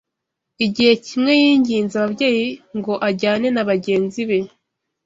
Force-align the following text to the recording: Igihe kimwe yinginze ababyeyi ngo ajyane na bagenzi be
Igihe 0.65 0.93
kimwe 1.05 1.31
yinginze 1.41 1.93
ababyeyi 1.97 2.45
ngo 2.77 2.93
ajyane 3.09 3.47
na 3.51 3.63
bagenzi 3.69 4.21
be 4.29 4.39